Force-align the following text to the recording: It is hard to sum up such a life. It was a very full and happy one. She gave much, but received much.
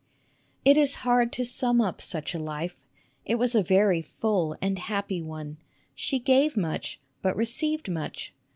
It 0.65 0.77
is 0.77 0.95
hard 1.05 1.31
to 1.33 1.45
sum 1.45 1.79
up 1.79 2.01
such 2.01 2.33
a 2.33 2.39
life. 2.39 2.87
It 3.23 3.35
was 3.35 3.53
a 3.53 3.61
very 3.61 4.01
full 4.01 4.57
and 4.59 4.79
happy 4.79 5.21
one. 5.21 5.57
She 5.93 6.17
gave 6.17 6.57
much, 6.57 6.99
but 7.21 7.35
received 7.35 7.87
much. 7.87 8.33